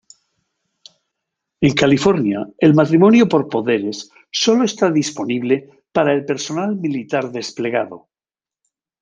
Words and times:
En 1.67 1.75
California, 1.75 2.39
el 2.59 2.73
matrimonio 2.73 3.27
por 3.29 3.47
poderes 3.49 4.09
sólo 4.31 4.63
está 4.63 4.89
disponible 4.89 5.83
para 5.91 6.11
el 6.11 6.25
personal 6.25 6.75
militar 6.75 7.31
desplegado. 7.31 8.09